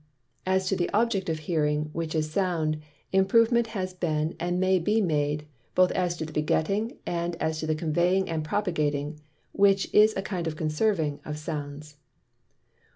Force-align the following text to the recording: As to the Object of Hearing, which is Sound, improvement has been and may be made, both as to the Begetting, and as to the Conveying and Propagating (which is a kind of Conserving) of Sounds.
As 0.47 0.67
to 0.67 0.75
the 0.75 0.89
Object 0.95 1.29
of 1.29 1.41
Hearing, 1.45 1.91
which 1.93 2.15
is 2.15 2.31
Sound, 2.31 2.79
improvement 3.13 3.67
has 3.77 3.93
been 3.93 4.35
and 4.39 4.59
may 4.59 4.79
be 4.79 4.99
made, 4.99 5.45
both 5.75 5.91
as 5.91 6.17
to 6.17 6.25
the 6.25 6.33
Begetting, 6.33 6.97
and 7.05 7.35
as 7.35 7.59
to 7.59 7.67
the 7.67 7.75
Conveying 7.75 8.27
and 8.27 8.43
Propagating 8.43 9.19
(which 9.51 9.93
is 9.93 10.15
a 10.17 10.23
kind 10.23 10.47
of 10.47 10.55
Conserving) 10.55 11.19
of 11.23 11.37
Sounds. 11.37 11.97